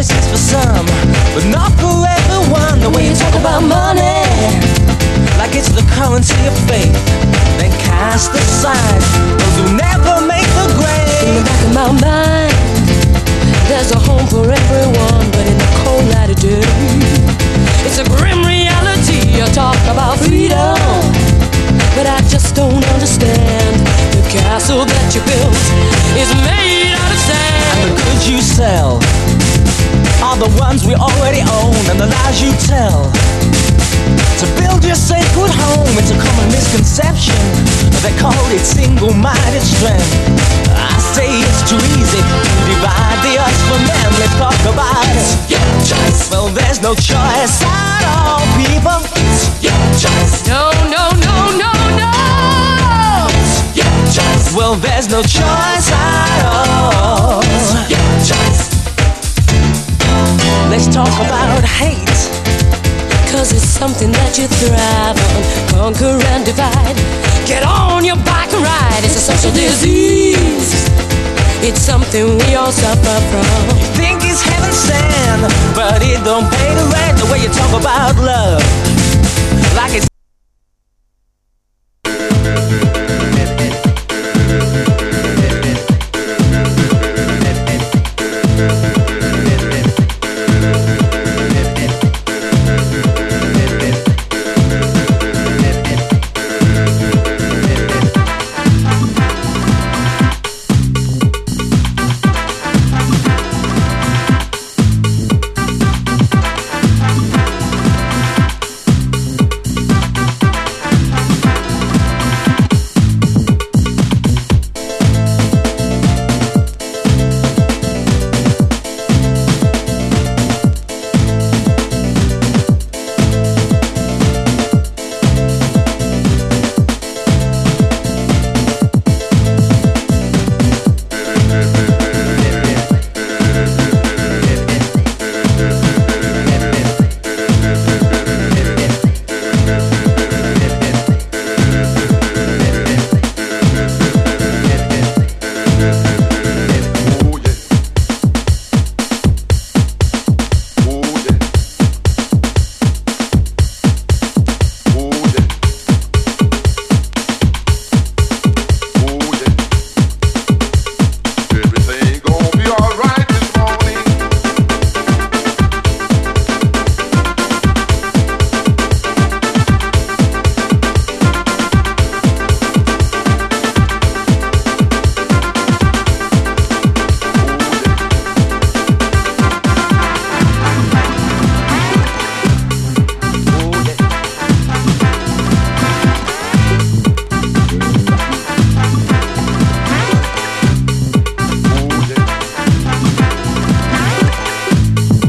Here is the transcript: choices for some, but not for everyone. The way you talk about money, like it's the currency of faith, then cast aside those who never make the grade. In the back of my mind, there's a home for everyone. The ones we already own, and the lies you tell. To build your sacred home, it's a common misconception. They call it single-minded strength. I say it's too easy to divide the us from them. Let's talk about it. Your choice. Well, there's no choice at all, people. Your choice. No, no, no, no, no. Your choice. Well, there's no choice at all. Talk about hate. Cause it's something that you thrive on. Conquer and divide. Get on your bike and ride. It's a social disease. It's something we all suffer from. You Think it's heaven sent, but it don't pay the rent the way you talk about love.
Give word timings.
choices 0.00 0.30
for 0.30 0.36
some, 0.38 0.86
but 1.34 1.44
not 1.52 1.70
for 1.76 2.08
everyone. 2.08 2.80
The 2.80 2.88
way 2.88 3.08
you 3.08 3.14
talk 3.14 3.34
about 3.34 3.60
money, 3.60 4.24
like 5.36 5.54
it's 5.54 5.68
the 5.68 5.84
currency 5.92 6.40
of 6.46 6.56
faith, 6.64 6.96
then 7.58 7.70
cast 7.84 8.32
aside 8.32 9.02
those 9.38 9.56
who 9.60 9.76
never 9.76 10.24
make 10.26 10.48
the 10.56 10.68
grade. 10.80 11.28
In 11.28 11.34
the 11.36 11.44
back 11.44 11.60
of 11.66 11.72
my 11.74 11.92
mind, 12.00 12.54
there's 13.68 13.90
a 13.92 13.98
home 13.98 14.26
for 14.26 14.50
everyone. 14.50 15.09
The 30.40 30.48
ones 30.56 30.88
we 30.88 30.96
already 30.96 31.44
own, 31.44 31.76
and 31.92 32.00
the 32.00 32.08
lies 32.08 32.40
you 32.40 32.48
tell. 32.64 33.04
To 34.40 34.46
build 34.56 34.80
your 34.88 34.96
sacred 34.96 35.52
home, 35.52 35.92
it's 36.00 36.08
a 36.08 36.16
common 36.16 36.48
misconception. 36.48 37.36
They 38.00 38.16
call 38.16 38.40
it 38.48 38.64
single-minded 38.64 39.60
strength. 39.60 40.08
I 40.72 40.96
say 41.12 41.28
it's 41.28 41.60
too 41.68 41.76
easy 41.92 42.24
to 42.24 42.60
divide 42.72 43.20
the 43.20 43.36
us 43.36 43.58
from 43.68 43.84
them. 43.84 44.10
Let's 44.16 44.36
talk 44.40 44.60
about 44.64 45.04
it. 45.12 45.28
Your 45.52 45.68
choice. 45.84 46.32
Well, 46.32 46.48
there's 46.48 46.80
no 46.80 46.96
choice 46.96 47.60
at 47.60 48.02
all, 48.08 48.40
people. 48.56 48.96
Your 49.60 49.76
choice. 50.00 50.40
No, 50.48 50.72
no, 50.88 51.04
no, 51.20 51.36
no, 51.60 51.72
no. 52.00 53.28
Your 53.76 53.92
choice. 54.08 54.56
Well, 54.56 54.74
there's 54.80 55.12
no 55.12 55.20
choice 55.20 55.92
at 55.92 56.40
all. 56.48 56.69
Talk 61.10 61.26
about 61.26 61.64
hate. 61.64 62.20
Cause 63.30 63.52
it's 63.52 63.66
something 63.66 64.10
that 64.12 64.38
you 64.38 64.46
thrive 64.46 65.18
on. 65.18 65.42
Conquer 65.70 66.18
and 66.34 66.44
divide. 66.44 66.96
Get 67.46 67.62
on 67.62 68.04
your 68.04 68.18
bike 68.26 68.52
and 68.52 68.62
ride. 68.62 69.02
It's 69.02 69.16
a 69.16 69.24
social 69.32 69.52
disease. 69.52 70.70
It's 71.62 71.80
something 71.80 72.38
we 72.38 72.54
all 72.54 72.72
suffer 72.72 73.18
from. 73.30 73.46
You 73.78 73.90
Think 73.98 74.18
it's 74.24 74.42
heaven 74.42 74.72
sent, 74.72 75.42
but 75.74 76.02
it 76.02 76.22
don't 76.24 76.48
pay 76.50 76.70
the 76.74 76.86
rent 76.94 77.18
the 77.18 77.26
way 77.30 77.42
you 77.42 77.50
talk 77.50 77.72
about 77.74 78.16
love. 78.16 78.62